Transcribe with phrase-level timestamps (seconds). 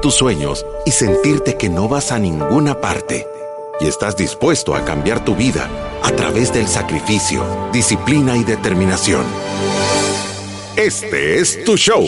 [0.00, 3.26] tus sueños y sentirte que no vas a ninguna parte.
[3.80, 5.68] Y estás dispuesto a cambiar tu vida
[6.02, 9.24] a través del sacrificio, disciplina y determinación.
[10.76, 12.06] Este es tu show.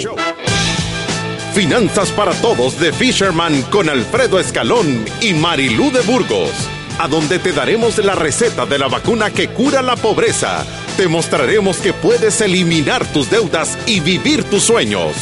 [1.55, 6.53] Finanzas para Todos de Fisherman con Alfredo Escalón y Marilú de Burgos,
[6.99, 10.65] a donde te daremos la receta de la vacuna que cura la pobreza.
[10.97, 15.15] Te mostraremos que puedes eliminar tus deudas y vivir tus sueños.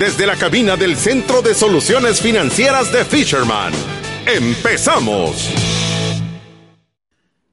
[0.00, 3.70] Desde la cabina del Centro de Soluciones Financieras de Fisherman.
[4.26, 5.52] ¡Empezamos!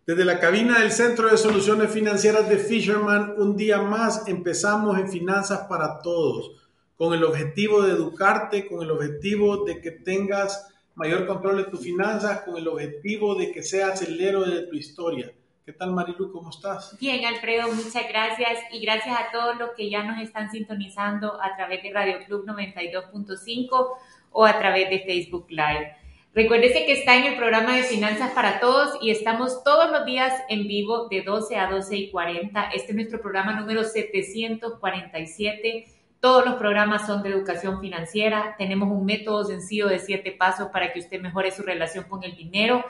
[0.06, 5.10] Desde la cabina del Centro de Soluciones Financieras de Fisherman, un día más empezamos en
[5.10, 6.54] Finanzas para Todos
[6.96, 11.82] con el objetivo de educarte, con el objetivo de que tengas mayor control de tus
[11.82, 15.34] finanzas, con el objetivo de que seas el héroe de tu historia.
[15.68, 16.32] ¿Qué tal Marilu?
[16.32, 16.98] ¿Cómo estás?
[16.98, 21.58] Bien, Alfredo, muchas gracias y gracias a todos los que ya nos están sintonizando a
[21.58, 23.88] través de Radio Club 92.5
[24.32, 25.94] o a través de Facebook Live.
[26.34, 30.42] Recuérdese que está en el programa de Finanzas para Todos y estamos todos los días
[30.48, 32.70] en vivo de 12 a 12 y 40.
[32.70, 35.88] Este es nuestro programa número 747
[36.22, 38.56] todos los programas son de educación financiera.
[38.58, 42.36] Tenemos un método sencillo de siete pasos para que usted mejore su relación con el
[42.36, 42.84] dinero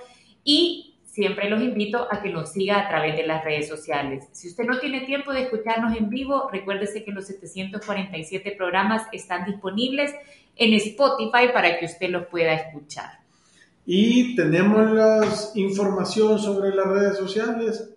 [0.46, 4.26] y siempre los invito a que nos siga a través de las redes sociales.
[4.34, 9.44] Si usted no tiene tiempo de escucharnos en vivo, recuérdese que los 747 programas están
[9.45, 10.14] disponibles
[10.56, 13.14] en Spotify para que usted los pueda escuchar.
[13.84, 17.90] Y tenemos la información sobre las redes sociales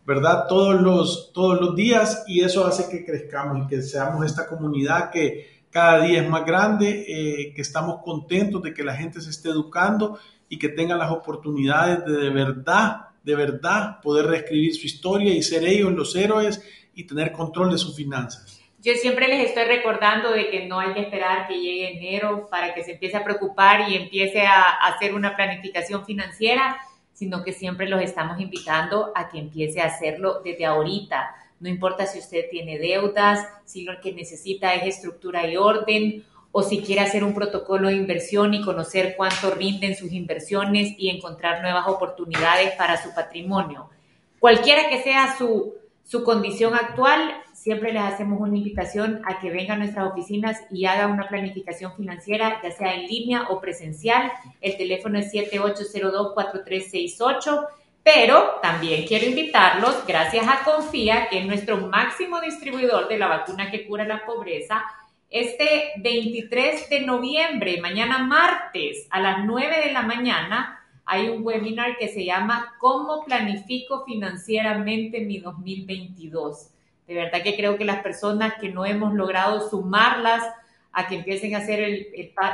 [0.05, 0.45] ¿verdad?
[0.47, 5.09] Todos los, todos los días y eso hace que crezcamos y que seamos esta comunidad
[5.09, 9.29] que cada día es más grande, eh, que estamos contentos de que la gente se
[9.29, 10.19] esté educando
[10.49, 15.43] y que tenga las oportunidades de de verdad de verdad poder reescribir su historia y
[15.43, 16.63] ser ellos los héroes
[16.95, 18.61] y tener control de sus finanzas.
[18.81, 22.73] Yo siempre les estoy recordando de que no hay que esperar que llegue enero para
[22.73, 26.77] que se empiece a preocupar y empiece a hacer una planificación financiera,
[27.11, 31.35] sino que siempre los estamos invitando a que empiece a hacerlo desde ahorita.
[31.59, 36.23] No importa si usted tiene deudas, si lo que necesita es estructura y orden
[36.59, 41.09] o si quiere hacer un protocolo de inversión y conocer cuánto rinden sus inversiones y
[41.09, 43.91] encontrar nuevas oportunidades para su patrimonio.
[44.39, 49.81] Cualquiera que sea su, su condición actual, siempre les hacemos una invitación a que vengan
[49.81, 54.31] a nuestras oficinas y haga una planificación financiera, ya sea en línea o presencial.
[54.59, 57.67] El teléfono es 7802-4368.
[58.01, 63.69] Pero también quiero invitarlos, gracias a Confía, que es nuestro máximo distribuidor de la vacuna
[63.69, 64.83] que cura la pobreza,
[65.29, 71.97] este 23 de noviembre, mañana martes a las 9 de la mañana, hay un webinar
[71.97, 76.69] que se llama ¿Cómo planifico financieramente mi 2022?
[77.07, 80.43] De verdad que creo que las personas que no hemos logrado sumarlas
[80.91, 82.07] a que empiecen a hacer el,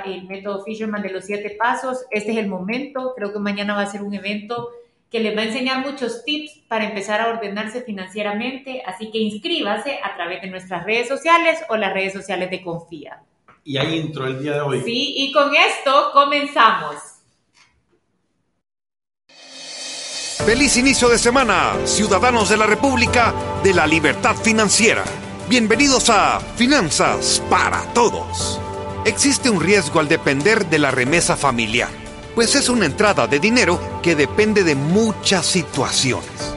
[0.05, 3.13] el método Fisherman de los siete pasos, este es el momento.
[3.15, 4.69] Creo que mañana va a ser un evento
[5.13, 8.81] que les va a enseñar muchos tips para empezar a ordenarse financieramente.
[8.83, 13.21] Así que inscríbase a través de nuestras redes sociales o las redes sociales de Confía.
[13.63, 14.81] Y hay intro el día de hoy.
[14.83, 16.95] Sí, y con esto comenzamos.
[20.43, 25.03] Feliz inicio de semana, ciudadanos de la República de la Libertad Financiera.
[25.47, 28.59] Bienvenidos a Finanzas para Todos.
[29.05, 32.02] Existe un riesgo al depender de la remesa familiar
[32.35, 36.53] pues es una entrada de dinero que depende de muchas situaciones.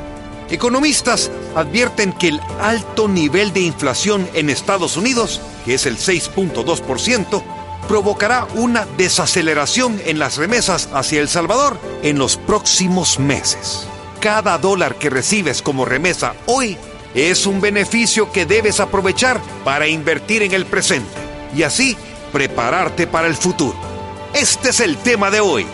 [0.51, 7.43] Economistas advierten que el alto nivel de inflación en Estados Unidos, que es el 6.2%,
[7.89, 13.87] provocará una desaceleración en las remesas hacia El Salvador en los próximos meses.
[14.21, 16.77] Cada dólar que recibes como remesa hoy
[17.15, 21.11] es un beneficio que debes aprovechar para invertir en el presente
[21.55, 21.97] y así
[22.33, 23.96] prepararte para el futuro.
[24.37, 25.65] Este es el tema de hoy,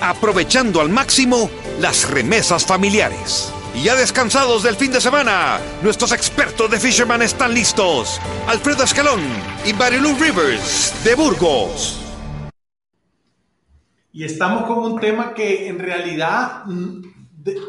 [0.00, 1.48] aprovechando al máximo
[1.78, 3.54] las remesas familiares.
[3.76, 8.20] Y ya descansados del fin de semana, nuestros expertos de Fisherman están listos.
[8.48, 9.20] Alfredo Escalón
[9.64, 12.00] y Marilou Rivers de Burgos.
[14.10, 17.02] Y estamos con un tema que en realidad mm,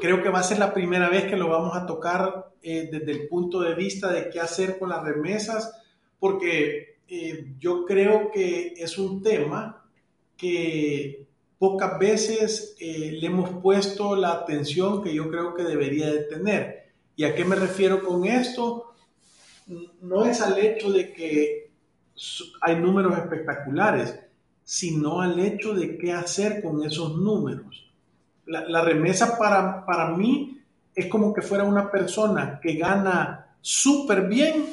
[0.01, 3.11] creo que va a ser la primera vez que lo vamos a tocar eh, desde
[3.11, 5.79] el punto de vista de qué hacer con las remesas,
[6.17, 9.78] porque eh, yo creo que es un tema
[10.39, 11.27] que
[11.59, 16.89] pocas veces eh, le hemos puesto la atención que yo creo que debería de tener.
[17.15, 18.95] ¿Y a qué me refiero con esto?
[20.01, 21.71] No es al hecho de que
[22.61, 24.17] hay números espectaculares,
[24.63, 27.91] sino al hecho de qué hacer con esos números.
[28.45, 30.61] La, remesa para, para mí
[30.95, 34.65] es como que fuera una persona que gana súper bien,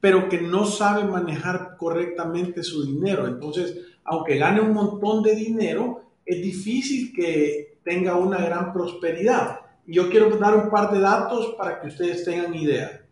[0.00, 3.28] pero que no sabe manejar correctamente su dinero.
[3.28, 9.60] Entonces, aunque gane un montón de dinero, es difícil que tenga una gran prosperidad.
[9.86, 13.04] Yo quiero dar un par de datos para que ustedes tengan idea.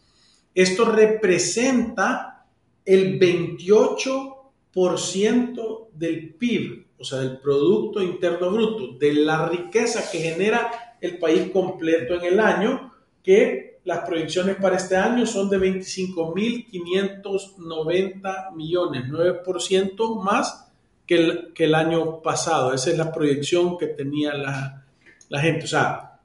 [0.54, 2.46] Esto representa
[2.84, 10.96] el 28% del PIB, o sea, del Producto Interno Bruto, de la riqueza que genera
[11.00, 12.92] el país completo en el año,
[13.22, 20.72] que las proyecciones para este año son de 25.590 millones, 9% más
[21.06, 22.72] que el, que el, año pasado.
[22.72, 24.86] Esa es la proyección que tenía la,
[25.28, 25.64] la gente.
[25.64, 26.20] O sea,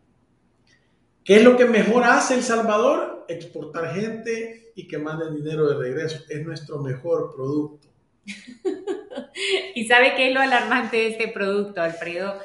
[1.24, 3.26] ¿qué es lo que mejor hace El Salvador?
[3.28, 6.20] Exportar gente y que manden dinero de regreso.
[6.30, 7.89] Es nuestro mejor producto.
[9.76, 12.40] y sabe qué es lo alarmante de este producto, Alfredo,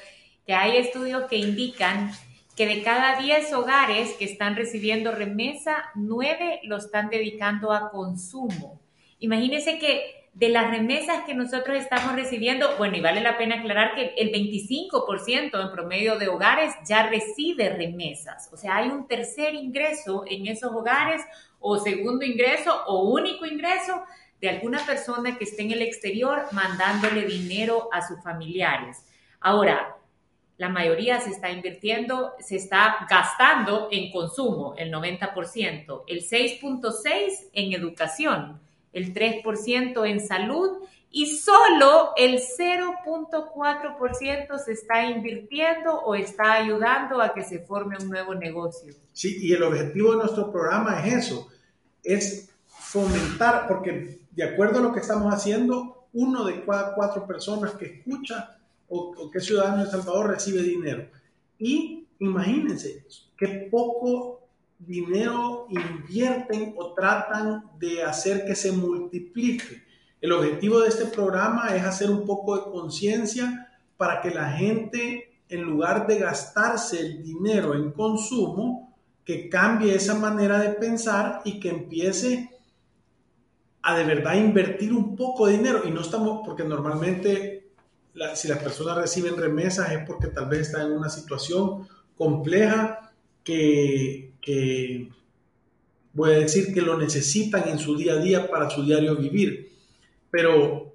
[0.47, 2.13] que hay estudios que indican
[2.57, 8.81] que de cada 10 hogares que están recibiendo remesa, 9 lo están dedicando a consumo.
[9.19, 13.95] Imagínense que de las remesas que nosotros estamos recibiendo, bueno, y vale la pena aclarar
[13.95, 18.51] que el 25% en promedio de hogares ya recibe remesas.
[18.53, 21.23] O sea, hay un tercer ingreso en esos hogares
[21.61, 24.03] o segundo ingreso o único ingreso
[24.45, 29.07] de alguna persona que esté en el exterior mandándole dinero a sus familiares.
[29.41, 29.97] Ahora,
[30.59, 37.73] la mayoría se está invirtiendo, se está gastando en consumo, el 90%, el 6.6% en
[37.73, 38.61] educación,
[38.93, 40.73] el 3% en salud
[41.11, 48.11] y solo el 0.4% se está invirtiendo o está ayudando a que se forme un
[48.11, 48.93] nuevo negocio.
[49.15, 51.49] Sí, y el objetivo de nuestro programa es eso,
[52.03, 57.73] es fomentar, porque de acuerdo a lo que estamos haciendo, uno de cada cuatro personas
[57.73, 58.59] que escucha
[58.89, 61.09] o, qué ciudadano de Salvador recibe dinero.
[61.59, 63.05] Y imagínense
[63.37, 64.41] qué poco
[64.79, 69.83] dinero invierten o tratan de hacer que se multiplique.
[70.21, 75.39] El objetivo de este programa es hacer un poco de conciencia para que la gente,
[75.49, 78.95] en lugar de gastarse el dinero en consumo,
[79.25, 82.51] que cambie esa manera de pensar y que empiece
[83.85, 85.83] a de verdad invertir un poco de dinero.
[85.87, 87.65] Y no estamos, porque normalmente
[88.35, 91.87] si las personas reciben remesas es porque tal vez están en una situación
[92.17, 93.13] compleja
[93.43, 95.09] que, que
[96.15, 99.71] voy a decir que lo necesitan en su día a día para su diario vivir.
[100.31, 100.95] Pero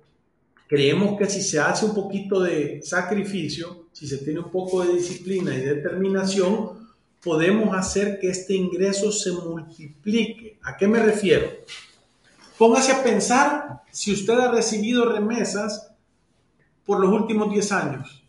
[0.67, 4.96] creemos que si se hace un poquito de sacrificio, si se tiene un poco de
[4.96, 6.89] disciplina y determinación,
[7.22, 10.58] podemos hacer que este ingreso se multiplique.
[10.63, 11.50] ¿A qué me refiero?
[12.60, 15.96] Póngase a pensar si usted ha recibido remesas
[16.86, 18.22] por los últimos 10 años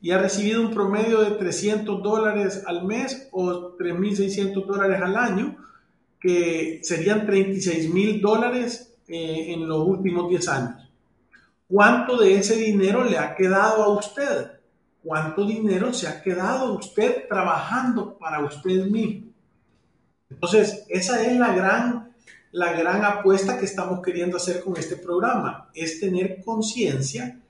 [0.00, 5.56] y ha recibido un promedio de 300 dólares al mes o 3.600 dólares al año,
[6.18, 10.90] que serían 36 mil dólares eh, en los últimos 10 años.
[11.68, 14.50] ¿Cuánto de ese dinero le ha quedado a usted?
[15.04, 19.30] ¿Cuánto dinero se ha quedado usted trabajando para usted mismo?
[20.28, 22.11] Entonces, esa es la gran,
[22.52, 27.40] la gran apuesta que estamos queriendo hacer con este programa, es tener conciencia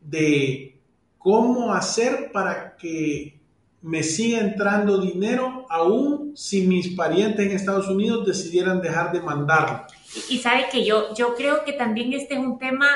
[0.00, 0.78] de
[1.18, 3.38] cómo hacer para que
[3.82, 9.82] me siga entrando dinero aún si mis parientes en Estados Unidos decidieran dejar de mandarlo.
[10.28, 12.88] Y, sabe que yo, yo creo que también este es un tema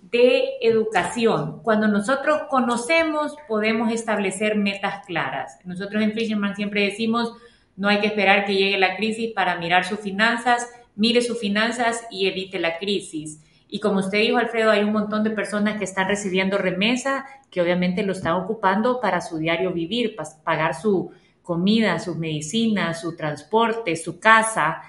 [0.00, 1.60] de educación.
[1.62, 5.58] Cuando nosotros conocemos, podemos establecer metas claras.
[5.64, 7.32] Nosotros en Fisherman siempre decimos,
[7.78, 12.04] no hay que esperar que llegue la crisis para mirar sus finanzas, mire sus finanzas
[12.10, 13.40] y evite la crisis.
[13.68, 17.62] Y como usted dijo, Alfredo, hay un montón de personas que están recibiendo remesa, que
[17.62, 23.14] obviamente lo están ocupando para su diario vivir, para pagar su comida, sus medicinas, su
[23.14, 24.82] transporte, su casa.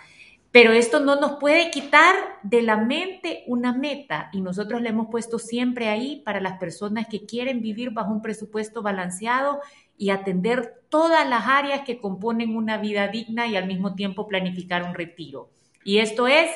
[0.51, 5.09] Pero esto no nos puede quitar de la mente una meta y nosotros le hemos
[5.11, 9.59] puesto siempre ahí para las personas que quieren vivir bajo un presupuesto balanceado
[9.99, 14.81] y atender todas las áreas que componen una vida digna y al mismo tiempo planificar
[14.83, 15.49] un retiro.
[15.83, 16.49] Y esto es,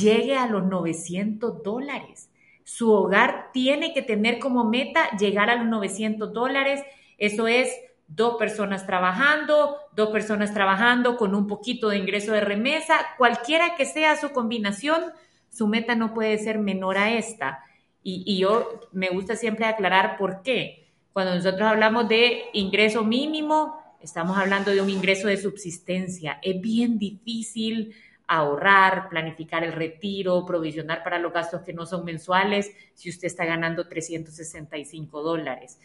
[0.00, 2.30] llegue a los 900 dólares.
[2.62, 6.80] Su hogar tiene que tener como meta llegar a los 900 dólares.
[7.18, 7.68] Eso es
[8.06, 13.84] dos personas trabajando, dos personas trabajando con un poquito de ingreso de remesa, cualquiera que
[13.84, 15.02] sea su combinación,
[15.50, 17.64] su meta no puede ser menor a esta.
[18.06, 20.83] Y, yo me gusta siempre aclarar por qué.
[21.14, 26.40] Cuando nosotros hablamos de ingreso mínimo, estamos hablando de un ingreso de subsistencia.
[26.42, 27.94] Es bien difícil
[28.26, 33.44] ahorrar, planificar el retiro, provisionar para los gastos que no son mensuales si usted está
[33.44, 35.78] ganando 365 dólares.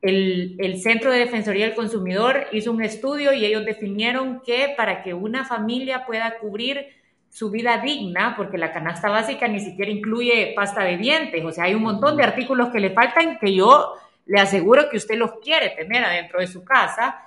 [0.00, 5.12] El, Centro de Defensoría del Consumidor hizo un estudio y ellos definieron que para que
[5.12, 6.86] una familia pueda cubrir
[7.28, 11.64] su vida digna, porque la canasta básica ni siquiera incluye pasta de dientes, o sea,
[11.64, 13.94] hay un montón de artículos que le faltan que yo
[14.26, 17.22] le aseguro que usted los quiere tener adentro de su casa.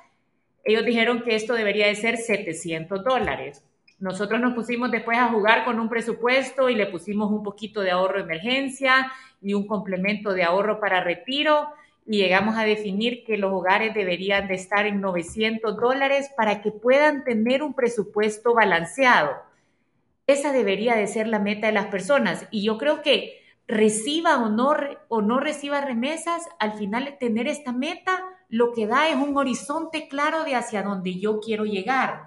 [0.64, 3.64] Ellos dijeron que esto debería de ser 700 dólares.
[4.00, 7.92] Nosotros nos pusimos después a jugar con un presupuesto y le pusimos un poquito de
[7.92, 11.70] ahorro de emergencia y un complemento de ahorro para retiro
[12.06, 16.72] y llegamos a definir que los hogares deberían de estar en 900 dólares para que
[16.72, 19.32] puedan tener un presupuesto balanceado.
[20.28, 24.50] Esa debería de ser la meta de las personas y yo creo que reciba o
[24.50, 24.74] no,
[25.08, 30.08] o no reciba remesas, al final tener esta meta lo que da es un horizonte
[30.08, 32.25] claro de hacia dónde yo quiero llegar.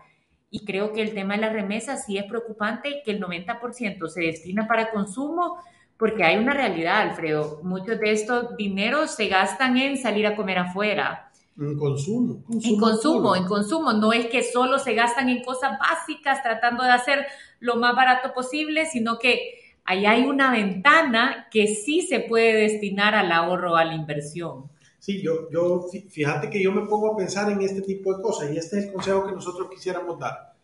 [0.51, 4.21] Y creo que el tema de las remesas sí es preocupante, que el 90% se
[4.23, 5.59] destina para consumo,
[5.97, 7.61] porque hay una realidad, Alfredo.
[7.63, 11.31] Muchos de estos dineros se gastan en salir a comer afuera.
[11.59, 12.43] En consumo.
[12.51, 13.93] en consumo, en consumo.
[13.93, 17.27] No es que solo se gastan en cosas básicas tratando de hacer
[17.61, 23.15] lo más barato posible, sino que ahí hay una ventana que sí se puede destinar
[23.15, 24.71] al ahorro, a la inversión.
[24.99, 28.51] Sí, yo, yo, fíjate que yo me pongo a pensar en este tipo de cosas
[28.53, 30.55] y este es el consejo que nosotros quisiéramos dar.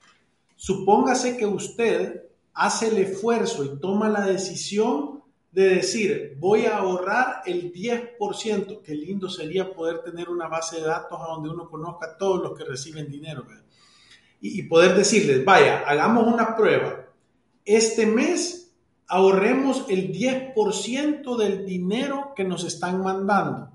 [0.57, 2.25] Supóngase que usted
[2.55, 8.95] hace el esfuerzo y toma la decisión de decir, voy a ahorrar el 10%, qué
[8.95, 12.59] lindo sería poder tener una base de datos a donde uno conozca a todos los
[12.59, 13.45] que reciben dinero,
[14.41, 17.07] y, poder decirles, vaya, hagamos una prueba,
[17.64, 18.62] este mes
[19.12, 23.71] ahorremos el 10% del dinero que nos están mandando.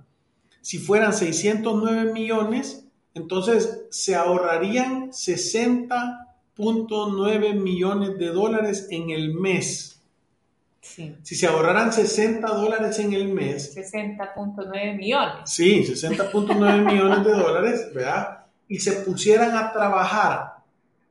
[0.61, 9.97] Si fueran 609 millones, entonces se ahorrarían 60.9 millones de dólares en el mes
[11.21, 13.75] si se ahorraran 60 dólares en el mes.
[13.75, 15.49] 60.9 millones.
[15.49, 18.45] Sí, 60.9 millones de dólares, ¿verdad?
[18.67, 20.55] Y se pusieran a trabajar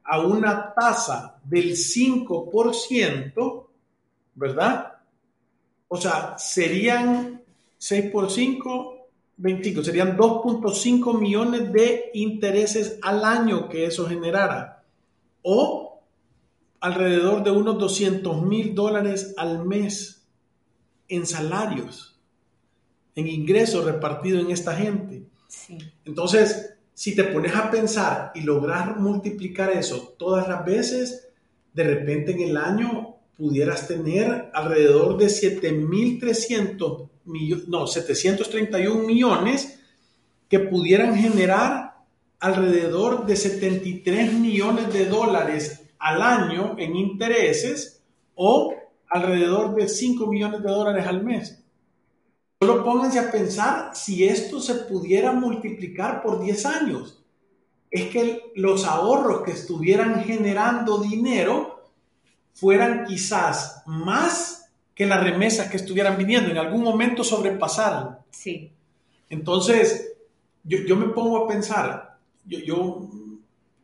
[0.02, 3.55] a una tasa del 5%,
[4.36, 4.92] ¿verdad?
[5.88, 7.42] O sea, serían
[7.78, 14.84] 6 por 5, 25, serían 2.5 millones de intereses al año que eso generara.
[15.42, 16.00] O
[16.80, 20.22] alrededor de unos 200 mil dólares al mes
[21.08, 22.18] en salarios,
[23.14, 25.22] en ingresos repartidos en esta gente.
[26.04, 31.28] Entonces, si te pones a pensar y lograr multiplicar eso todas las veces,
[31.72, 39.78] de repente en el año pudieras tener alrededor de 7.300 millones, no, 731 millones
[40.48, 41.96] que pudieran generar
[42.38, 48.02] alrededor de 73 millones de dólares al año en intereses
[48.34, 48.74] o
[49.08, 51.62] alrededor de 5 millones de dólares al mes.
[52.60, 57.22] Solo pónganse a pensar si esto se pudiera multiplicar por 10 años.
[57.90, 61.75] Es que los ahorros que estuvieran generando dinero
[62.56, 68.18] fueran quizás más que las remesas que estuvieran viniendo, en algún momento sobrepasaran.
[68.30, 68.72] Sí.
[69.28, 70.14] Entonces,
[70.64, 73.10] yo, yo me pongo a pensar, yo, yo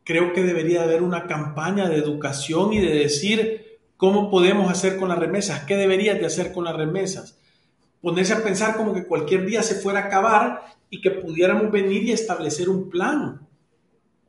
[0.03, 5.09] creo que debería haber una campaña de educación y de decir cómo podemos hacer con
[5.09, 7.37] las remesas, qué deberías de hacer con las remesas.
[8.01, 12.03] Ponerse a pensar como que cualquier día se fuera a acabar y que pudiéramos venir
[12.03, 13.47] y establecer un plan.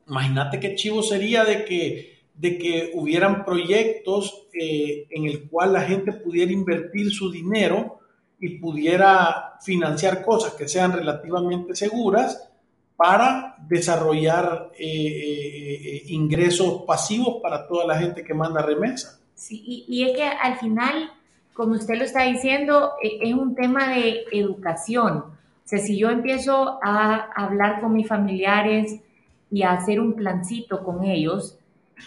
[0.06, 5.82] Imagínate qué chivo sería de que, de que hubieran proyectos eh, en el cual la
[5.82, 8.00] gente pudiera invertir su dinero
[8.40, 12.50] y pudiera financiar cosas que sean relativamente seguras
[12.96, 19.18] para desarrollar eh, eh, ingresos pasivos para toda la gente que manda remesa.
[19.34, 21.10] Sí, y, y, es que al final,
[21.54, 25.16] como usted lo está diciendo, e, es un tema de educación.
[25.18, 29.00] O sea, si yo empiezo a hablar con mis familiares
[29.50, 31.58] y a hacer un plancito con ellos,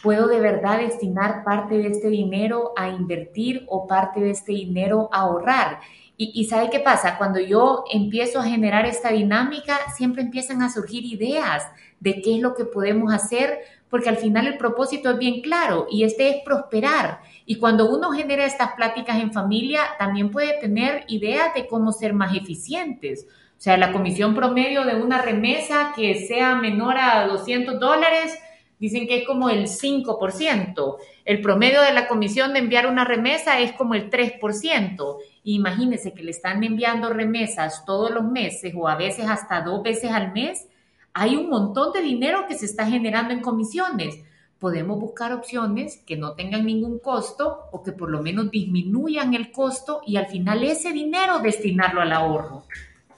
[0.01, 5.09] puedo de verdad destinar parte de este dinero a invertir o parte de este dinero
[5.11, 5.79] a ahorrar.
[6.19, 7.15] Y, ¿sabe qué pasa?
[7.19, 11.63] Cuando yo empiezo a generar esta dinámica, siempre empiezan a surgir ideas
[11.99, 15.85] de qué es lo que podemos hacer, porque al final el propósito es bien claro
[15.91, 17.19] y este es prosperar.
[17.45, 22.13] Y cuando uno genera estas pláticas en familia, también puede tener ideas de cómo ser
[22.13, 23.27] más eficientes.
[23.57, 28.37] O sea, la comisión promedio de una remesa que sea menor a 200 dólares,
[28.79, 30.97] dicen que es como el 5%.
[31.25, 35.17] El promedio de la comisión de enviar una remesa es como el 3%.
[35.43, 40.11] Imagínense que le están enviando remesas todos los meses o a veces hasta dos veces
[40.11, 40.67] al mes.
[41.13, 44.19] Hay un montón de dinero que se está generando en comisiones.
[44.59, 49.51] Podemos buscar opciones que no tengan ningún costo o que por lo menos disminuyan el
[49.51, 52.63] costo y al final ese dinero destinarlo al ahorro.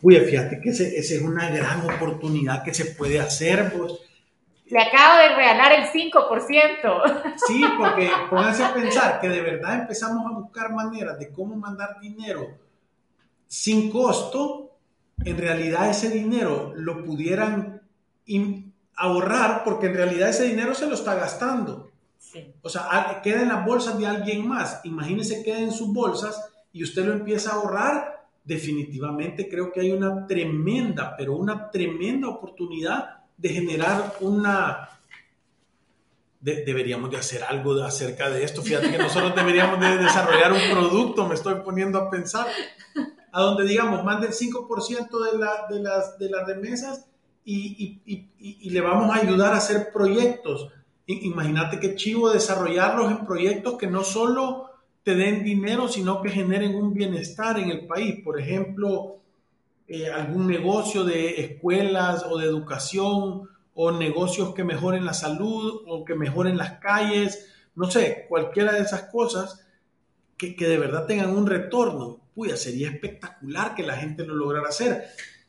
[0.01, 3.73] Uy, fíjate que esa es una gran oportunidad que se puede hacer.
[3.75, 3.93] Pues
[4.69, 7.35] le acabo de regalar el 5%.
[7.47, 11.99] Sí, porque pónganse a pensar que de verdad empezamos a buscar maneras de cómo mandar
[11.99, 12.47] dinero
[13.47, 14.77] sin costo.
[15.25, 17.81] En realidad ese dinero lo pudieran
[18.95, 21.89] ahorrar porque en realidad ese dinero se lo está gastando.
[22.61, 24.81] O sea, queda en las bolsas de alguien más.
[24.83, 28.27] Imagínese queda en sus bolsas y usted lo empieza a ahorrar.
[28.43, 34.89] Definitivamente creo que hay una tremenda, pero una tremenda oportunidad de generar una...
[36.41, 38.61] deberíamos de hacer algo acerca de esto.
[38.61, 42.47] Fíjate que nosotros deberíamos de desarrollar un producto, me estoy poniendo a pensar,
[43.31, 47.05] a donde digamos, mande el 5% de, de, las, de las remesas
[47.45, 50.69] y, y, le vamos a ayudar a hacer proyectos.
[51.07, 54.69] Imagínate qué chivo desarrollarlos en proyectos que no solo
[55.03, 58.21] te den dinero, sino que generen un bienestar en el país.
[58.23, 59.19] Por ejemplo,
[59.91, 66.05] eh, algún negocio de escuelas o de educación o negocios que mejoren la salud o
[66.05, 69.65] que mejoren las calles, no sé, cualquiera de esas cosas
[70.37, 72.19] que, de verdad tengan un retorno.
[72.35, 75.05] Puya, sería espectacular que la gente lo lograra hacer.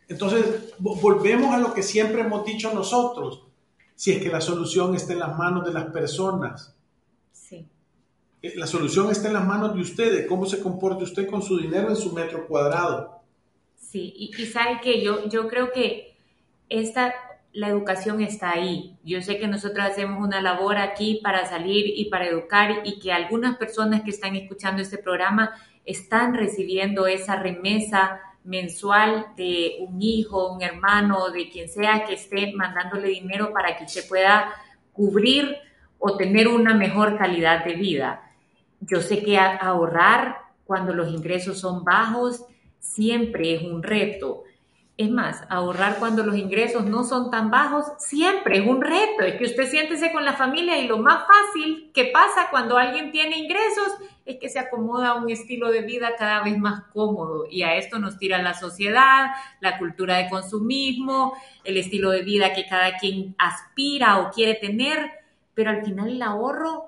[0.09, 3.47] Entonces, volvemos a lo que siempre hemos dicho nosotros.
[3.95, 6.75] Si es que la solución está en las manos de las personas.
[7.31, 7.69] Sí.
[8.41, 11.59] Eh, la solución está en las manos de ustedes, cómo se comporta usted con su
[11.59, 13.20] dinero en su metro cuadrado.
[13.81, 16.17] Sí, y, y sabe que yo, yo creo que
[16.69, 17.13] esta,
[17.53, 18.97] la educación está ahí.
[19.03, 23.13] Yo sé que nosotros hacemos una labor aquí para salir y para educar y que
[23.13, 25.53] algunas personas que están escuchando este programa
[25.85, 32.53] están recibiendo esa remesa mensual de un hijo, un hermano, de quien sea que esté
[32.55, 34.53] mandándole dinero para que se pueda
[34.93, 35.57] cubrir
[35.99, 38.31] o tener una mejor calidad de vida.
[38.81, 42.45] Yo sé que ahorrar cuando los ingresos son bajos
[42.81, 44.45] siempre es un reto.
[44.97, 49.23] Es más, ahorrar cuando los ingresos no son tan bajos siempre es un reto.
[49.23, 53.11] Es que usted siéntese con la familia y lo más fácil que pasa cuando alguien
[53.11, 53.93] tiene ingresos
[54.27, 57.47] es que se acomoda a un estilo de vida cada vez más cómodo.
[57.51, 61.33] Y a esto nos tira la sociedad, la cultura de consumismo,
[61.65, 65.11] el estilo de vida que cada quien aspira o quiere tener.
[65.55, 66.85] Pero al final el ahorro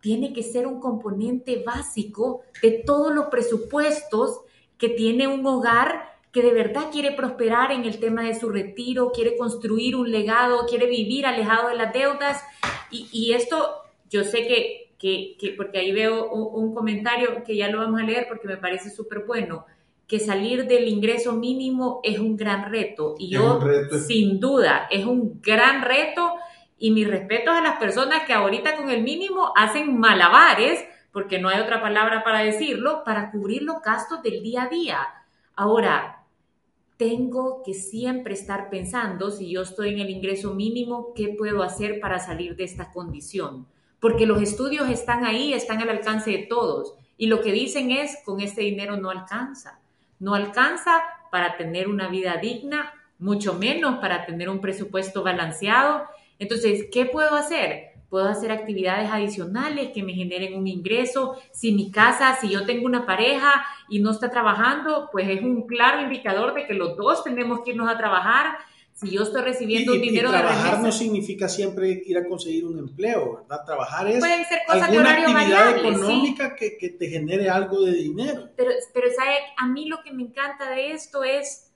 [0.00, 4.42] tiene que ser un componente básico de todos los presupuestos
[4.78, 9.10] que tiene un hogar que de verdad quiere prosperar en el tema de su retiro,
[9.10, 12.42] quiere construir un legado, quiere vivir alejado de las deudas.
[12.90, 13.74] Y, esto,
[14.10, 18.26] yo sé que, que, porque ahí veo un, comentario que ya lo vamos a leer
[18.28, 19.64] porque me parece súper bueno,
[20.06, 23.14] que salir del ingreso mínimo es un gran reto.
[23.18, 23.58] Y yo,
[24.06, 26.34] sin duda, es un gran reto.
[26.78, 30.84] Y mis respetos a las personas que ahorita con el mínimo hacen malabares
[31.16, 34.98] porque no hay otra palabra para decirlo, para cubrir los gastos del día a día.
[35.54, 36.26] Ahora,
[36.98, 42.00] tengo que siempre estar pensando, si yo estoy en el ingreso mínimo, ¿qué puedo hacer
[42.00, 43.66] para salir de esta condición?
[43.98, 46.92] Porque los estudios están ahí, están al alcance de todos.
[47.16, 49.80] Y lo que dicen es, con este dinero no alcanza.
[50.18, 51.00] No alcanza
[51.30, 56.02] para tener una vida digna, mucho menos para tener un presupuesto balanceado.
[56.38, 57.95] Entonces, ¿qué puedo hacer?
[58.08, 61.36] Puedo hacer actividades adicionales que me generen un ingreso.
[61.52, 65.66] Si mi casa, si yo tengo una pareja y no está trabajando, pues es un
[65.66, 68.58] claro indicador de que los dos tenemos que irnos a trabajar.
[68.92, 73.42] Si yo estoy recibiendo dinero de trabajar no significa siempre ir a conseguir un empleo,
[73.42, 73.62] ¿verdad?
[73.66, 78.48] Trabajar es Pueden ser cosas alguna actividad económica que, que, te genere algo de dinero.
[78.56, 79.36] Pero, pero ¿sabe?
[79.58, 81.70] a mí lo que me encanta de esto es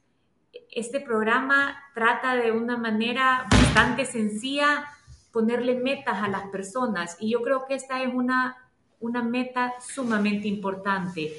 [0.70, 4.86] este programa trata de una manera bastante sencilla
[5.32, 8.56] ponerle metas a las personas y yo creo que esta es una,
[9.00, 11.32] una meta sumamente importante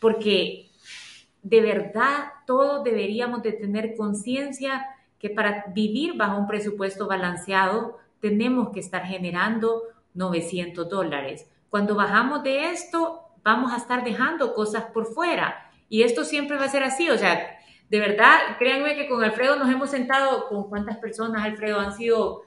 [0.00, 0.70] porque
[1.42, 4.86] de verdad todos deberíamos de tener conciencia
[5.18, 9.82] que para vivir bajo un presupuesto balanceado tenemos que estar generando
[10.14, 11.48] 900 dólares.
[11.70, 15.70] Cuando bajamos de esto, vamos a estar dejando cosas por fuera.
[15.88, 17.08] Y esto siempre va a ser así.
[17.10, 17.58] O sea,
[17.88, 21.80] de verdad, créanme que con Alfredo nos hemos sentado, ¿con cuántas personas, Alfredo?
[21.80, 22.42] Han sido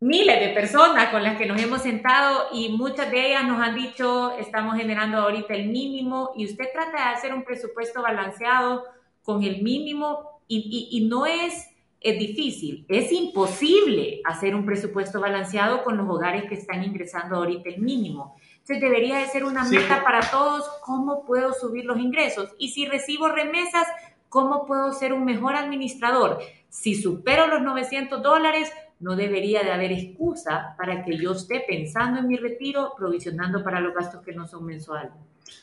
[0.00, 3.74] miles de personas con las que nos hemos sentado y muchas de ellas nos han
[3.74, 8.86] dicho, estamos generando ahorita el mínimo y usted trata de hacer un presupuesto balanceado
[9.22, 11.68] con el mínimo y, y, y no es,
[12.00, 17.68] es difícil, es imposible hacer un presupuesto balanceado con los hogares que están ingresando ahorita
[17.68, 18.36] el mínimo.
[18.52, 22.54] Entonces debería de ser una meta para todos, ¿cómo puedo subir los ingresos?
[22.58, 23.86] Y si recibo remesas,
[24.30, 26.38] ¿cómo puedo ser un mejor administrador?
[26.70, 32.20] Si supero los 900 dólares, no debería de haber excusa para que yo esté pensando
[32.20, 35.12] en mi retiro, provisionando para los gastos que no son mensuales.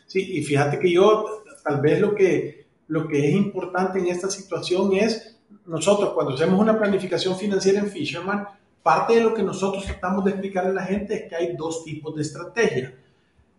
[0.06, 4.30] Sí, y fíjate que yo, tal vez lo que, lo que es importante en esta
[4.30, 8.48] situación es, nosotros cuando hacemos una planificación financiera en Fisherman,
[8.82, 11.84] parte de lo que nosotros tratamos de explicarle a la gente es que hay dos
[11.84, 12.96] tipos de estrategia.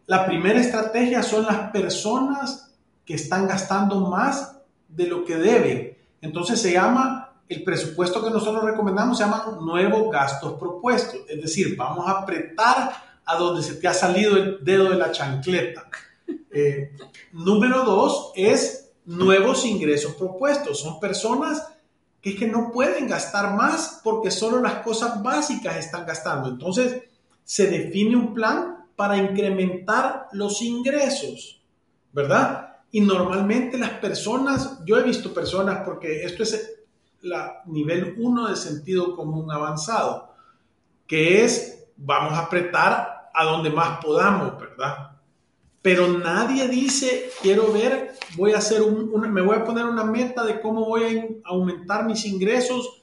[0.06, 5.96] La primera estrategia son las personas que están gastando más de lo que deben.
[6.20, 11.20] Entonces se llama el presupuesto que nosotros recomendamos se llama nuevos gastos propuestos.
[11.28, 12.92] Es decir, vamos a apretar
[13.24, 15.88] a donde se te ha salido el dedo de la chancleta.
[16.50, 16.92] Eh,
[17.32, 20.80] número dos es nuevos ingresos propuestos.
[20.80, 21.66] Son personas
[22.20, 26.48] que, que no pueden gastar más porque solo las cosas básicas están gastando.
[26.48, 27.02] Entonces,
[27.44, 31.62] se define un plan para incrementar los ingresos,
[32.12, 32.76] ¿verdad?
[32.90, 36.77] Y normalmente las personas, yo he visto personas, porque esto es
[37.22, 40.34] la nivel 1 de sentido común avanzado,
[41.06, 45.12] que es vamos a apretar a donde más podamos, ¿verdad?
[45.82, 50.44] Pero nadie dice, quiero ver, voy a hacer un, me voy a poner una meta
[50.44, 53.02] de cómo voy a aumentar mis ingresos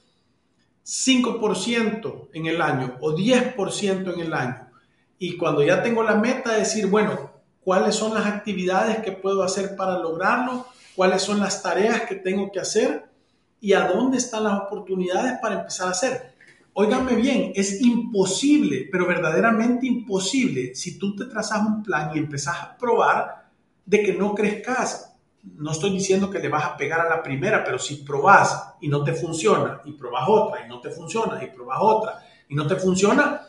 [0.86, 4.70] 5% en el año o 10% en el año.
[5.18, 7.32] Y cuando ya tengo la meta, decir, bueno,
[7.64, 10.68] ¿cuáles son las actividades que puedo hacer para lograrlo?
[10.96, 13.10] ¿Cuáles son las tareas que tengo que hacer?
[13.66, 16.36] Y a dónde están las oportunidades para empezar a hacer.
[16.74, 22.58] Óigame bien, es imposible, pero verdaderamente imposible, si tú te trazas un plan y empezás
[22.62, 23.50] a probar
[23.84, 25.18] de que no crezcas.
[25.42, 28.88] No estoy diciendo que le vas a pegar a la primera, pero si probás y
[28.88, 32.68] no te funciona, y probás otra, y no te funciona, y probás otra, y no
[32.68, 33.48] te funciona,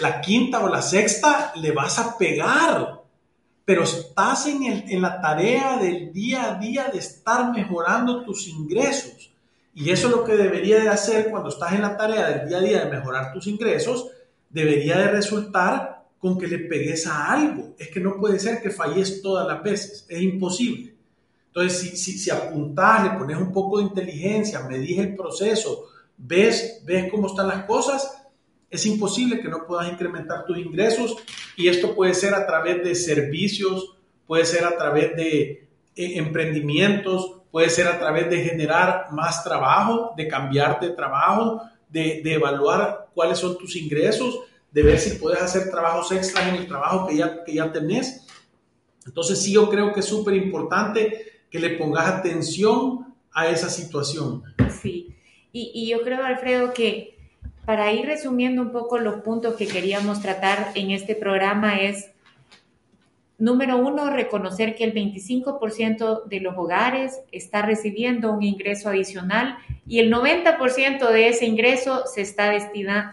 [0.00, 3.02] la quinta o la sexta le vas a pegar.
[3.66, 9.34] Pero estás en, en la tarea del día a día de estar mejorando tus ingresos
[9.80, 12.58] y eso es lo que debería de hacer cuando estás en la tarea del día
[12.58, 14.08] a día de mejorar tus ingresos,
[14.50, 17.76] debería de resultar con que le pegues a algo.
[17.78, 20.96] Es que no puede ser que falles todas las veces, es imposible.
[21.46, 25.84] Entonces, si, si, si apuntás, le pones un poco de inteligencia, medís el proceso,
[26.16, 28.26] ves, ves cómo están las cosas,
[28.68, 31.16] es imposible que no puedas incrementar tus ingresos
[31.56, 37.37] y esto puede ser a través de servicios, puede ser a través de eh, emprendimientos,
[37.58, 43.36] puede ser a través de generar más trabajo, de cambiar de trabajo, de, evaluar cuáles
[43.36, 44.38] son tus ingresos,
[44.70, 48.24] de ver si puedes hacer trabajos extras en el trabajo que ya, que ya tenés.
[49.04, 54.44] Entonces sí, yo creo que es súper importante que le pongas atención a esa situación.
[54.80, 55.16] Sí,
[55.50, 57.18] y yo creo, Alfredo, que
[57.66, 62.12] para ir resumiendo un poco los puntos que queríamos tratar en este programa es
[63.38, 70.00] Número uno, reconocer que el 25% de los hogares está recibiendo un ingreso adicional y
[70.00, 72.52] el 90% de ese ingreso se está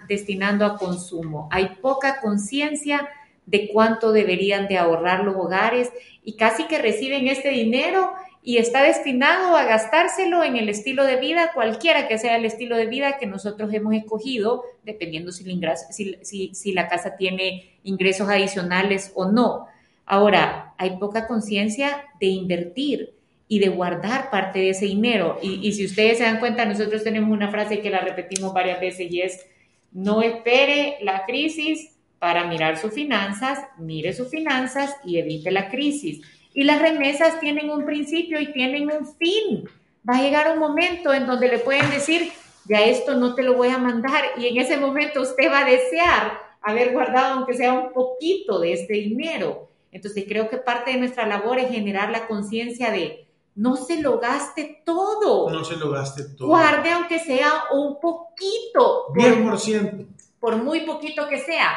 [0.07, 1.47] destinando a consumo.
[1.51, 3.07] Hay poca conciencia
[3.45, 5.91] de cuánto deberían de ahorrar los hogares
[6.23, 8.11] y casi que reciben este dinero
[8.41, 12.77] y está destinado a gastárselo en el estilo de vida, cualquiera que sea el estilo
[12.77, 19.31] de vida que nosotros hemos escogido, dependiendo si, si la casa tiene ingresos adicionales o
[19.31, 19.67] no.
[20.05, 23.15] Ahora, hay poca conciencia de invertir
[23.47, 25.39] y de guardar parte de ese dinero.
[25.41, 29.11] Y, si ustedes se dan cuenta, nosotros tenemos una frase que la repetimos varias veces
[29.11, 29.45] y es,
[29.91, 36.21] no espere la crisis para mirar sus finanzas, mire sus finanzas y evite la crisis.
[36.53, 39.67] Y las remesas tienen un principio y tienen un fin.
[40.07, 42.31] Va a llegar un momento en donde le pueden decir,
[42.67, 45.69] ya esto no te lo voy a mandar y en ese momento usted va a
[45.69, 49.69] desear haber guardado aunque sea un poquito de este dinero.
[49.95, 54.19] Entonces creo que parte de nuestra labor es generar la conciencia de no se lo
[54.19, 55.49] gaste todo.
[55.49, 56.49] No se lo gaste todo.
[56.49, 59.13] Guarde aunque sea un poquito.
[59.13, 60.05] 10%.
[60.37, 61.71] Por, por muy poquito que sea.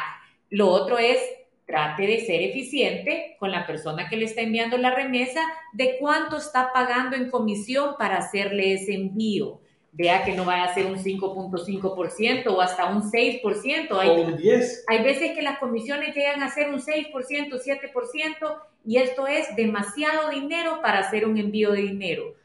[0.49, 1.17] Lo otro es
[1.65, 5.39] trate de ser eficiente con la persona que le está enviando la remesa
[5.71, 9.61] de cuánto está pagando en comisión para hacerle ese envío.
[9.91, 13.99] Vea que no vaya a ser un 5.5% o hasta un 6%.
[13.99, 14.83] Hay, o un 10%.
[14.87, 20.29] Hay veces que las comisiones llegan a ser un 6%, 7% y esto es demasiado
[20.29, 22.35] dinero para hacer un envío de dinero.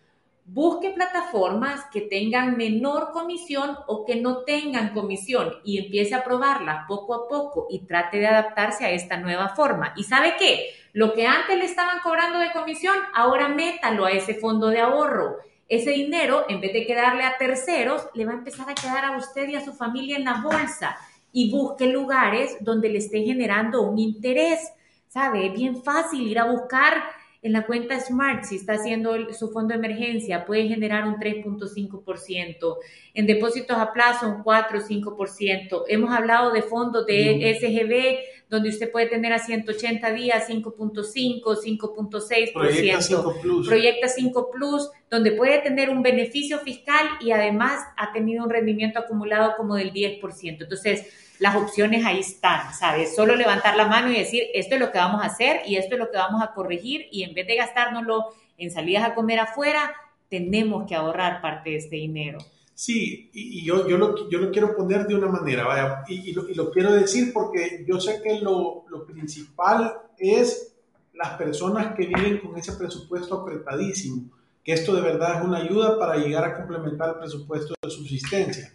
[0.46, 6.84] Busque plataformas que tengan menor comisión o que no tengan comisión y empiece a probarlas
[6.86, 9.94] poco a poco y trate de adaptarse a esta nueva forma.
[9.96, 10.70] ¿Y sabe qué?
[10.92, 15.38] Lo que antes le estaban cobrando de comisión, ahora métalo a ese fondo de ahorro.
[15.68, 19.16] Ese dinero, en vez de quedarle a terceros, le va a empezar a quedar a
[19.16, 20.96] usted y a su familia en la bolsa.
[21.32, 24.60] Y busque lugares donde le esté generando un interés.
[25.08, 25.46] ¿Sabe?
[25.46, 27.04] Es bien fácil ir a buscar
[27.44, 32.76] en la cuenta Smart, si está haciendo su fondo de emergencia, puede generar un 3.5%.
[33.12, 35.82] En depósitos a plazo, un 4 o 5%.
[35.88, 42.52] Hemos hablado de fondos de SGB, donde usted puede tener a 180 días 5.5, 5.6%.
[42.54, 43.68] Proyecta 5 Plus.
[43.68, 49.00] Proyecta 5 Plus, donde puede tener un beneficio fiscal y además ha tenido un rendimiento
[49.00, 50.62] acumulado como del 10%.
[50.62, 53.14] Entonces, las opciones ahí están, ¿sabes?
[53.14, 55.94] Solo levantar la mano y decir, esto es lo que vamos a hacer y esto
[55.94, 59.40] es lo que vamos a corregir y en vez de gastárnoslo en salidas a comer
[59.40, 59.92] afuera,
[60.30, 62.38] tenemos que ahorrar parte de este dinero.
[62.72, 66.48] Sí, y, yo, yo, lo, yo lo quiero poner de una manera, vaya, y, lo,
[66.48, 70.74] y lo, quiero decir porque yo sé que lo, lo principal es
[71.12, 74.30] las personas que viven con ese presupuesto apretadísimo,
[74.64, 78.72] que esto de verdad es una ayuda para llegar a complementar el presupuesto de subsistencia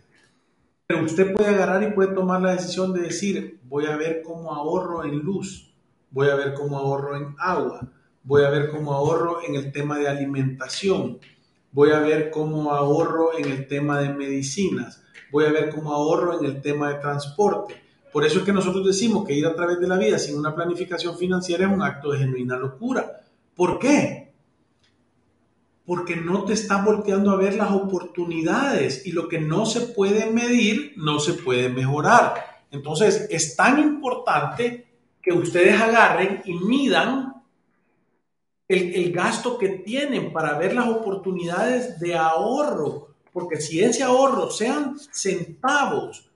[0.90, 4.56] pero usted puede agarrar y puede tomar la decisión de decir, voy a ver cómo
[4.56, 5.72] ahorro en luz,
[6.10, 7.88] voy a ver cómo ahorro en agua,
[8.24, 11.20] voy a ver cómo ahorro en el tema de alimentación,
[11.72, 16.40] voy a ver cómo ahorro en el tema de medicinas, voy a ver cómo ahorro
[16.40, 17.76] en el tema de transporte.
[18.12, 20.56] Por eso es que nosotros decimos que ir a través de la vida sin una
[20.56, 23.22] planificación financiera es un acto de genuina locura.
[23.56, 24.29] ¿Por qué?
[25.90, 30.28] Porque no te está volteando a ver las oportunidades y lo que no se puede
[30.28, 32.36] medir no se puede mejorar.
[32.70, 34.86] Entonces es tan importante
[35.20, 37.42] que ustedes agarren y midan
[38.68, 44.52] el, el gasto que tienen para ver las oportunidades de ahorro, porque si ese ahorro
[44.52, 46.30] sean centavos,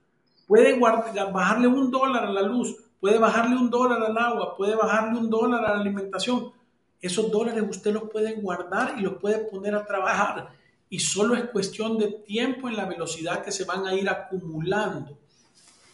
[0.48, 5.16] puede bajarle un dólar a la luz, puede bajarle un dólar al agua, puede bajarle
[5.16, 6.53] un dólar a la alimentación
[7.06, 10.48] esos dólares usted los puede guardar y los puede poner a trabajar.
[10.88, 15.18] Y solo es cuestión de tiempo en la velocidad que se van a ir acumulando.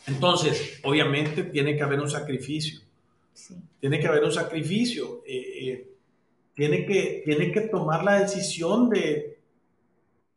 [0.07, 2.81] Entonces, obviamente tiene que haber un sacrificio.
[3.81, 5.23] Tiene que haber un sacrificio.
[5.27, 5.91] Eh, eh,
[6.55, 9.39] tiene, que, tiene que tomar la decisión de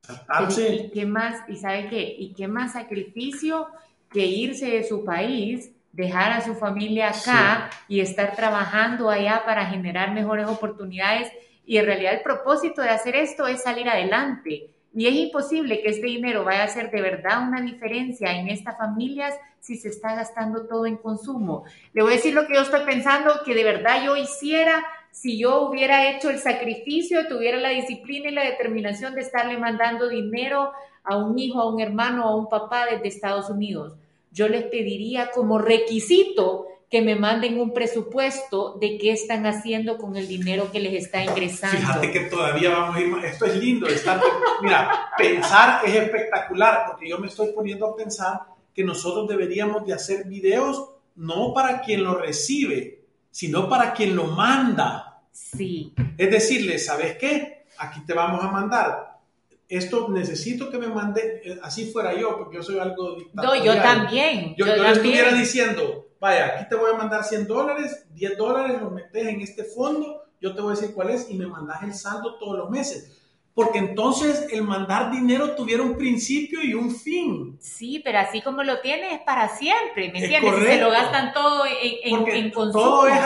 [0.08, 1.48] ¿Y qué más?
[1.50, 2.16] ¿Y sabe qué?
[2.18, 3.68] ¿Y qué más sacrificio
[4.10, 9.68] que irse de su país dejar a su familia acá y estar trabajando allá para
[9.68, 11.32] generar mejores oportunidades.
[11.66, 14.70] Y en realidad el propósito de hacer esto es salir adelante.
[14.96, 18.78] Y es imposible que este dinero vaya a hacer de verdad una diferencia en estas
[18.78, 21.64] familias si se está gastando todo en consumo.
[21.94, 25.38] Le voy a decir lo que yo estoy pensando, que de verdad yo hiciera si
[25.38, 30.72] yo hubiera hecho el sacrificio, tuviera la disciplina y la determinación de estarle mandando dinero
[31.04, 33.94] a un hijo, a un hermano, a un papá desde Estados Unidos
[34.34, 40.16] yo les pediría como requisito que me manden un presupuesto de qué están haciendo con
[40.16, 41.78] el dinero que les está ingresando.
[41.78, 43.24] Fíjate que todavía vamos a ir más.
[43.24, 43.88] Esto es lindo.
[43.88, 44.22] Estar,
[44.62, 48.42] mira, pensar es espectacular porque yo me estoy poniendo a pensar
[48.76, 54.26] que nosotros deberíamos de hacer videos no para quien lo recibe, sino para quien lo
[54.26, 55.22] manda.
[55.32, 55.94] Sí.
[56.18, 57.66] Es decirle, ¿sabes qué?
[57.78, 59.13] Aquí te vamos a mandar
[59.78, 63.66] esto necesito que me mande, eh, así fuera yo, porque yo soy algo dictatorial.
[63.66, 64.56] No, yo también.
[64.58, 68.92] Yo, yo, estuviera diciendo, vaya, aquí te voy a mandar 100 dólares, 10 dólares los
[68.92, 71.94] metes en este fondo, yo te voy a decir cuál es y me mandas el
[71.94, 73.20] saldo todos los meses.
[73.56, 77.58] Porque entonces el mandar dinero tuviera un principio y un fin.
[77.62, 80.56] Sí, pero así como lo tiene es para siempre, ¿me entiendes?
[80.66, 82.84] Se lo gastan todo en, en, en consumo.
[82.84, 83.20] Todo es,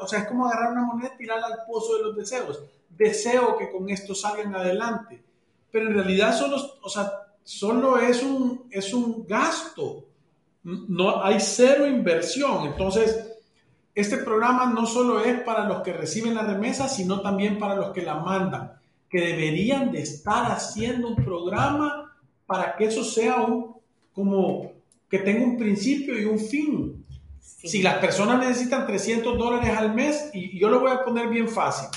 [0.00, 2.62] o sea, es como agarrar una moneda y tirarla al pozo de los deseos.
[2.88, 5.22] Deseo que con esto salgan adelante
[5.74, 7.10] pero en realidad solo, o sea,
[7.42, 10.04] solo es un, es un gasto,
[10.62, 12.68] no hay cero inversión.
[12.68, 13.32] Entonces,
[13.92, 17.90] este programa no solo es para los que reciben la remesa, sino también para los
[17.90, 18.70] que la mandan,
[19.10, 23.74] que deberían de estar haciendo un programa para que eso sea un,
[24.12, 24.70] como
[25.10, 27.04] que tenga un principio y un fin.
[27.40, 31.48] Si las personas necesitan 300 dólares al mes, y yo lo voy a poner bien
[31.48, 31.88] fácil,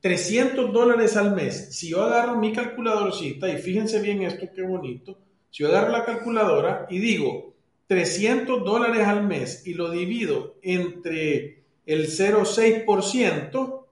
[0.00, 1.76] 300 dólares al mes.
[1.76, 5.18] Si yo agarro mi calculadorcita, y fíjense bien esto, qué bonito,
[5.50, 7.54] si yo agarro la calculadora y digo
[7.88, 13.84] 300 dólares al mes y lo divido entre el 0,6%,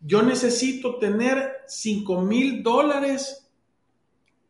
[0.00, 3.50] yo necesito tener 5 mil dólares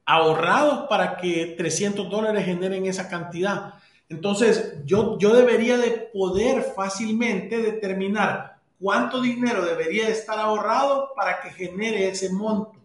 [0.04, 3.74] ahorrados para que 300 dólares generen esa cantidad.
[4.10, 11.40] Entonces, yo, yo debería de poder fácilmente determinar cuánto dinero debería de estar ahorrado para
[11.40, 12.78] que genere ese monto.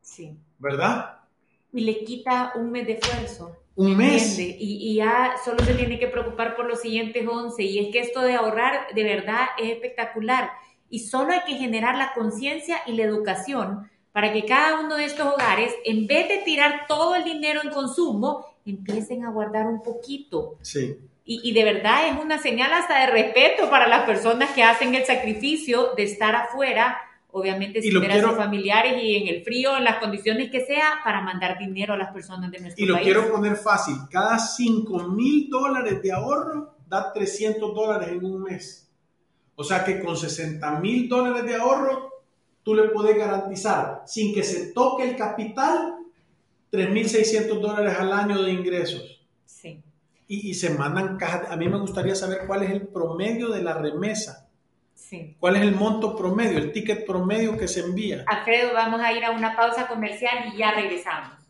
[0.00, 0.36] Sí.
[0.58, 1.18] ¿Verdad?
[1.72, 3.56] Y le quita un mes de esfuerzo.
[3.76, 4.38] Un mes.
[4.38, 7.62] Y, y, ya solo se tiene que preocupar por los siguientes 11.
[7.62, 10.50] Y es que esto de ahorrar de verdad es espectacular.
[10.88, 15.06] Y solo hay que generar la conciencia y la educación para que cada uno de
[15.06, 19.82] estos hogares, en vez de tirar todo el dinero en consumo, empiecen a guardar un
[19.82, 20.56] poquito.
[20.62, 20.96] Sí.
[21.26, 25.06] Y, de verdad es una señal hasta de respeto para las personas que hacen el
[25.06, 26.98] sacrificio de estar afuera,
[27.30, 31.00] obviamente sin ver a sus familiares y en el frío, en las condiciones que sea,
[31.02, 32.78] para mandar dinero a las personas de nuestro país.
[32.78, 38.22] Y lo quiero poner fácil, cada 5 mil dólares de ahorro da 300 dólares en
[38.22, 38.86] un mes.
[39.56, 42.10] O sea que con 60 mil dólares de ahorro,
[42.62, 45.94] tú le puedes garantizar, sin que se toque el capital,
[46.70, 49.13] 3.600 dólares al año de ingresos.
[50.26, 51.50] Y, se mandan cajas.
[51.50, 54.48] A mí me gustaría saber cuál es el promedio de la remesa.
[54.94, 55.36] Sí.
[55.38, 58.24] ¿Cuál es el monto promedio, el ticket promedio que se envía?
[58.26, 61.44] Alfredo, vamos a ir a una pausa comercial y ya regresamos.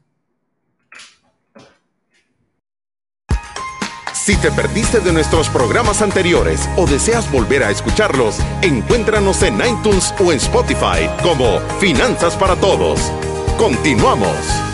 [4.24, 10.14] Si te perdiste de nuestros programas anteriores o deseas volver a escucharlos, encuéntranos en iTunes
[10.18, 13.12] o en Spotify como Finanzas para Todos.
[13.58, 14.73] Continuamos.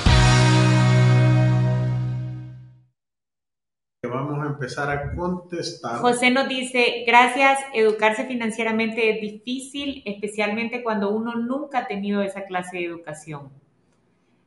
[4.61, 5.99] Empezar a contestar.
[5.99, 12.43] José nos dice, gracias, educarse financieramente es difícil, especialmente cuando uno nunca ha tenido esa
[12.45, 13.49] clase de educación.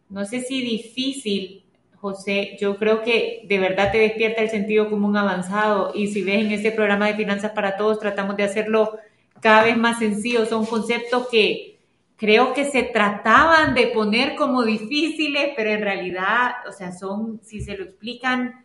[0.09, 1.65] No sé si difícil,
[2.01, 6.41] José, yo creo que de verdad te despierta el sentido común avanzado y si ves
[6.45, 8.99] en este programa de Finanzas para Todos, tratamos de hacerlo
[9.41, 10.47] cada vez más sencillo.
[10.47, 11.81] Son conceptos que
[12.17, 17.61] creo que se trataban de poner como difíciles, pero en realidad, o sea, son, si
[17.61, 18.65] se lo explican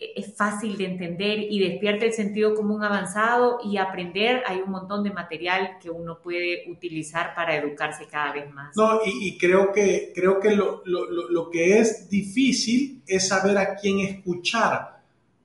[0.00, 4.42] es fácil de entender y despierta el sentido común avanzado y aprender.
[4.46, 8.76] Hay un montón de material que uno puede utilizar para educarse cada vez más.
[8.76, 13.76] No, y, creo que, creo que lo, lo, lo, que es difícil es saber a
[13.76, 14.97] quién escuchar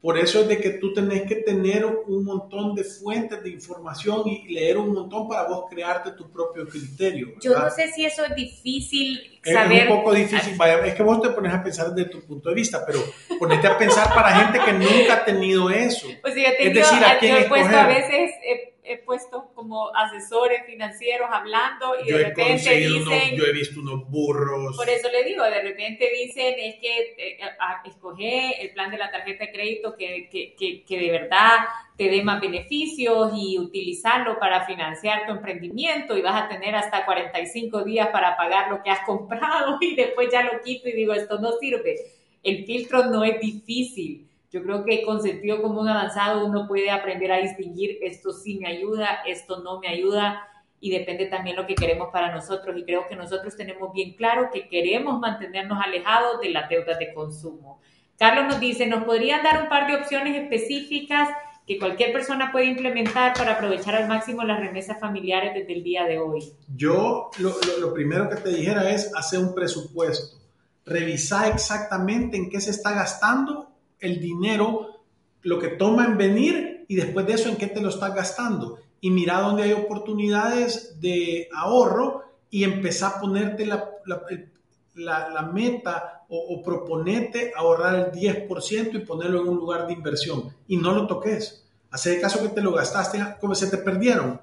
[0.03, 4.27] por eso es de que tú tenés que tener un montón de fuentes de información
[4.27, 7.35] y leer un montón para vos crearte tu propio criterio.
[7.41, 9.83] Yo no sé si eso es difícil saber.
[9.83, 12.55] Es un poco difícil, es que vos te pones a pensar desde tu punto de
[12.55, 12.99] vista, pero
[13.39, 16.07] ponete a pensar para gente que nunca ha tenido eso.
[16.25, 18.31] Es decir, a yo he puesto a veces...
[18.45, 23.35] Eh, he puesto como asesores financieros hablando y de repente dicen...
[23.35, 24.75] yo he visto unos burros.
[24.75, 27.37] Por eso le digo, de repente dicen es que eh,
[27.85, 31.59] escoge el plan de la tarjeta de crédito que, que, que, que de verdad
[31.97, 37.05] te dé más beneficios y utilizarlo para financiar tu emprendimiento y vas a tener hasta
[37.05, 41.13] 45 días para pagar lo que has comprado y después ya lo quito y digo,
[41.13, 41.95] esto no sirve.
[42.41, 47.31] El filtro no es difícil yo creo que con sentido común avanzado uno puede aprender
[47.31, 50.47] a distinguir esto sí me ayuda, esto no me ayuda
[50.79, 52.77] y depende también lo que queremos para nosotros.
[52.77, 57.11] Y creo que nosotros tenemos bien claro que queremos mantenernos alejados de las deudas de
[57.15, 57.81] consumo.
[58.19, 61.29] Carlos nos dice, ¿nos podrían dar un par de opciones específicas
[61.65, 66.03] que cualquier persona puede implementar para aprovechar al máximo las remesas familiares desde el día
[66.03, 66.43] de hoy?
[66.75, 70.37] Yo lo, lo, primero que te dijera es hacer un presupuesto,
[70.85, 73.72] revisar exactamente en qué se está gastando
[74.03, 75.01] el dinero,
[75.41, 78.77] lo que toma en venir y después de eso en qué te lo estás gastando.
[79.01, 86.23] Y mira dónde hay oportunidades de ahorro y empezar a ponerte la, la, la, meta
[86.29, 90.93] o, o, proponete ahorrar el 10% y ponerlo en un lugar de inversión y no
[90.93, 91.65] lo toques.
[91.89, 94.39] Hace caso que te lo gastaste, como se te perdieron.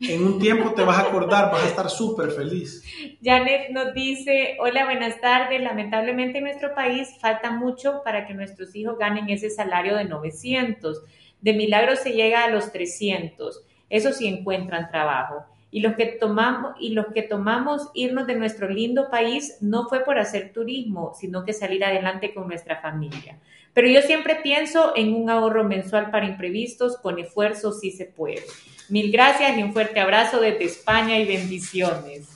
[0.00, 2.82] En un tiempo te vas a acordar, vas a estar súper feliz.
[3.22, 5.62] Janet nos dice, hola, buenas tardes.
[5.62, 11.00] Lamentablemente en nuestro país falta mucho para que nuestros hijos ganen ese salario de 900.
[11.40, 13.62] De milagro se llega a los 300.
[13.88, 18.68] Eso sí encuentran trabajo y los que tomamos y los que tomamos irnos de nuestro
[18.68, 23.40] lindo país no fue por hacer turismo, sino que salir adelante con nuestra familia.
[23.72, 28.42] Pero yo siempre pienso en un ahorro mensual para imprevistos, con esfuerzo sí se puede.
[28.88, 32.28] Mil gracias y un fuerte abrazo desde España y bendiciones.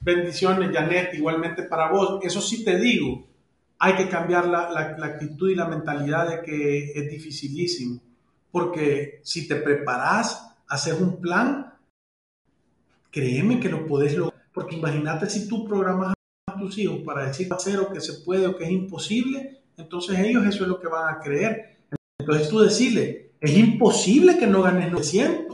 [0.00, 2.20] Bendiciones, Janet, igualmente para vos.
[2.22, 3.26] Eso sí te digo,
[3.78, 8.00] hay que cambiar la, la, la actitud y la mentalidad de que es dificilísimo,
[8.50, 11.74] porque si te preparas, haces un plan,
[13.10, 14.44] créeme que lo podés lograr.
[14.52, 16.14] Porque imagínate si tú programas
[16.46, 20.18] a tus hijos para decir hacer o que se puede o que es imposible, entonces
[20.18, 21.76] ellos eso es lo que van a creer.
[22.18, 25.45] Entonces tú decirle, es imposible que no ganes 900.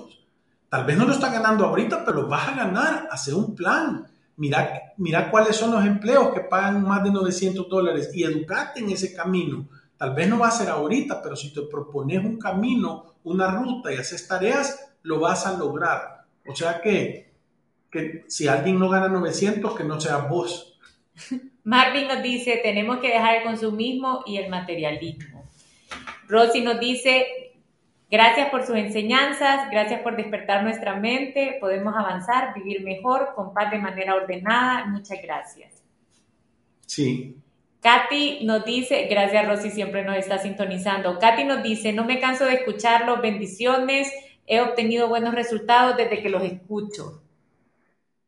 [0.72, 3.06] Tal vez no lo estás ganando ahorita, pero lo vas a ganar.
[3.10, 4.06] Hace un plan.
[4.36, 8.88] Mira, mira cuáles son los empleos que pagan más de 900 dólares y educate en
[8.88, 9.68] ese camino.
[9.98, 13.92] Tal vez no va a ser ahorita, pero si te propones un camino, una ruta
[13.92, 16.24] y haces tareas, lo vas a lograr.
[16.46, 17.34] O sea que
[17.90, 20.78] que si alguien no gana 900, que no sea vos.
[21.64, 25.44] Marvin nos dice, tenemos que dejar el consumismo y el materialismo.
[26.28, 27.26] Rosy nos dice,
[28.12, 33.70] gracias por sus enseñanzas, gracias por despertar nuestra mente, podemos avanzar, vivir mejor, con paz
[33.70, 35.82] de manera ordenada, muchas gracias.
[36.86, 37.34] Sí.
[37.80, 41.18] Katy nos dice, gracias Rosy, siempre nos está sintonizando.
[41.18, 44.12] Katy nos dice, no me canso de escucharlos, bendiciones,
[44.46, 47.22] he obtenido buenos resultados desde que los escucho.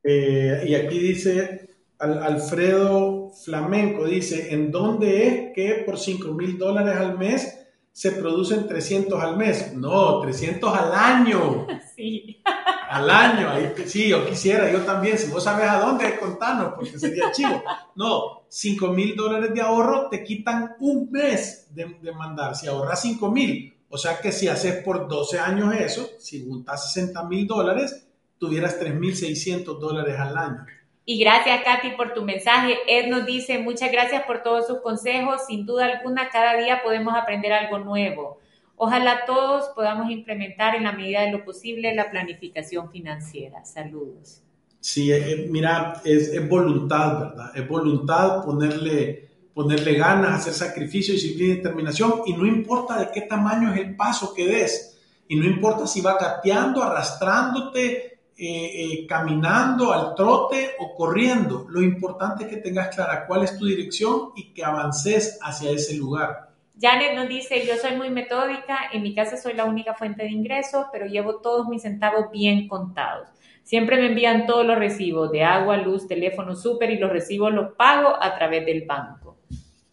[0.03, 1.69] Eh, y aquí dice
[1.99, 7.64] Alfredo Flamenco, dice, ¿en dónde es que por 5 mil dólares al mes
[7.95, 9.73] se producen 300 al mes?
[9.73, 11.67] No, 300 al año.
[11.95, 12.43] Sí.
[12.91, 16.99] Al año, ahí, sí, yo quisiera, yo también, si vos sabes a dónde, contanos, porque
[16.99, 17.63] sería chido.
[17.95, 23.01] No, 5 mil dólares de ahorro te quitan un mes de, de mandar, si ahorras
[23.01, 23.77] 5 mil.
[23.89, 28.81] O sea que si haces por 12 años eso, si juntas 60 mil dólares, tuvieras
[28.81, 30.67] 3.600 dólares al año.
[31.07, 32.79] Y gracias, Katy, por tu mensaje.
[32.89, 35.43] Ed nos dice, muchas gracias por todos sus consejos.
[35.47, 38.39] Sin duda alguna, cada día podemos aprender algo nuevo.
[38.77, 43.65] Ojalá todos podamos implementar en la medida de lo posible la planificación financiera.
[43.65, 44.41] Saludos.
[44.81, 47.53] Sí, eh, eh, mira, es, voluntad, ¿verdad?
[47.55, 52.23] Es voluntad ponerle, ponerle ganas, hacer sacrificio, disciplina y determinación.
[52.27, 54.99] Y no importa de qué tamaño es el paso que des.
[55.29, 61.67] Y no importa si va gateando, arrastrándote, eh, eh, caminando al trote o corriendo.
[61.69, 65.97] Lo importante es que tengas clara cuál es tu dirección y que avances hacia ese
[65.97, 66.51] lugar.
[66.81, 70.31] Janet nos dice, yo soy muy metódica, en mi casa soy la única fuente de
[70.31, 73.29] ingresos, pero llevo todos mis centavos bien contados.
[73.63, 77.75] Siempre me envían todos los recibos de agua, luz, teléfono, súper y los recibos los
[77.75, 79.37] pago a través del banco.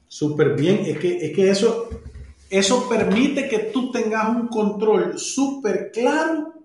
[0.08, 1.90] Súper bien, es que, es que eso,
[2.50, 6.61] eso permite que tú tengas un control súper claro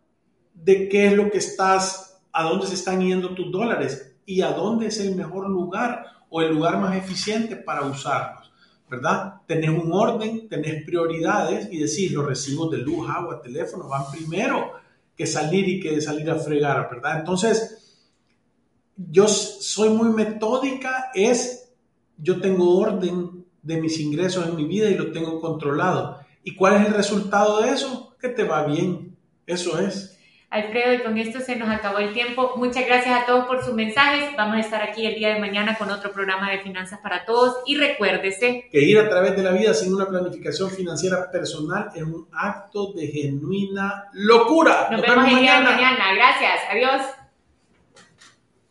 [0.67, 4.51] de qué es lo que estás, a dónde se están yendo tus dólares y a
[4.51, 8.53] dónde es el mejor lugar o el lugar más eficiente para usarlos,
[8.91, 9.35] ¿verdad?
[9.47, 14.73] Tenés un orden, tenés prioridades y decís, los recibos de luz, agua, teléfono van primero
[15.17, 17.21] que salir y que salir a fregar, ¿verdad?
[17.21, 18.03] Entonces,
[18.97, 21.71] yo soy muy metódica, es,
[22.19, 26.19] yo tengo orden de mis ingresos en mi vida y lo tengo controlado.
[26.43, 28.17] ¿Y cuál es el resultado de eso?
[28.21, 30.16] Que te va bien, eso es.
[30.49, 32.55] Alfredo, y con esto se nos acabó el tiempo.
[32.57, 34.31] Muchas gracias a todos por sus mensajes.
[34.37, 37.57] Vamos a estar aquí el día de mañana con otro programa de Finanzas para Todos.
[37.67, 42.03] Y recuérdese que ir a través de la vida sin una planificación financiera personal es
[42.03, 44.89] un acto de genuina locura.
[44.91, 46.15] Nos, vemos el día de mañana.
[46.15, 46.61] Gracias.
[46.71, 47.26] Adiós.